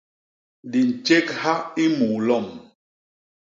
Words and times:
Di 0.71 0.79
ntjégha 0.87 1.53
i 1.83 1.85
muu 1.97 2.17
lom. 2.27 2.47